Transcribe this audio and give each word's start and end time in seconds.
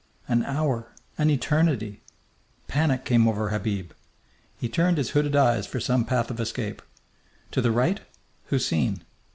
An 0.27 0.41
hour! 0.45 0.95
An 1.19 1.29
eternity! 1.29 2.01
Panic 2.67 3.05
came 3.05 3.27
over 3.27 3.49
Habib. 3.49 3.91
He 4.59 4.67
turned 4.67 4.97
his 4.97 5.11
hooded 5.11 5.35
eyes 5.35 5.67
for 5.67 5.79
some 5.79 6.05
path 6.05 6.31
of 6.31 6.39
escape. 6.39 6.81
To 7.51 7.61
the 7.61 7.69
right, 7.71 7.99
Houseen! 8.49 9.03